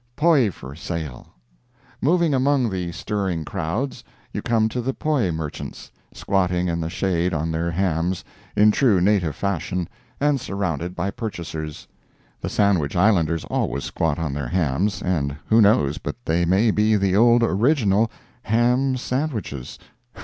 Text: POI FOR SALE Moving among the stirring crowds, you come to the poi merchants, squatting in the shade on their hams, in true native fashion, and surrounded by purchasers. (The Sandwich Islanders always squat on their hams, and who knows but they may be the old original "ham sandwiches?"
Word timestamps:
POI 0.15 0.49
FOR 0.49 0.73
SALE 0.75 1.27
Moving 2.01 2.33
among 2.33 2.71
the 2.71 2.91
stirring 2.91 3.45
crowds, 3.45 4.03
you 4.33 4.41
come 4.41 4.67
to 4.69 4.81
the 4.81 4.95
poi 4.95 5.31
merchants, 5.31 5.91
squatting 6.11 6.67
in 6.67 6.81
the 6.81 6.89
shade 6.89 7.35
on 7.35 7.51
their 7.51 7.69
hams, 7.69 8.23
in 8.55 8.71
true 8.71 8.99
native 8.99 9.35
fashion, 9.35 9.87
and 10.19 10.41
surrounded 10.41 10.95
by 10.95 11.11
purchasers. 11.11 11.87
(The 12.39 12.49
Sandwich 12.49 12.95
Islanders 12.95 13.45
always 13.45 13.83
squat 13.83 14.17
on 14.17 14.33
their 14.33 14.47
hams, 14.47 15.03
and 15.03 15.37
who 15.45 15.61
knows 15.61 15.99
but 15.99 16.15
they 16.25 16.45
may 16.45 16.71
be 16.71 16.95
the 16.95 17.15
old 17.15 17.43
original 17.43 18.09
"ham 18.41 18.97
sandwiches?" 18.97 19.77